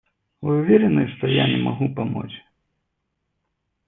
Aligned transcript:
Вы 0.41 0.61
уверены, 0.61 1.07
что 1.15 1.27
я 1.27 1.47
не 1.47 1.61
могу 1.61 1.93
помочь? 1.93 2.33